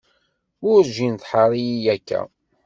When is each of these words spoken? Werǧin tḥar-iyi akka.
Werǧin 0.65 1.15
tḥar-iyi 1.15 1.77
akka. 1.95 2.21